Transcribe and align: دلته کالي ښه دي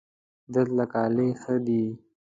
دلته 0.53 0.83
کالي 0.93 1.29
ښه 1.41 1.55
دي 1.65 1.83